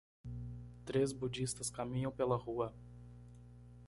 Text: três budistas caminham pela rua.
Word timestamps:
três 0.83 1.13
budistas 1.13 1.69
caminham 1.69 2.11
pela 2.11 2.35
rua. 2.35 2.73